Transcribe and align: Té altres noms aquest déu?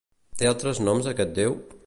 Té 0.39 0.47
altres 0.53 0.81
noms 0.89 1.11
aquest 1.13 1.39
déu? 1.43 1.59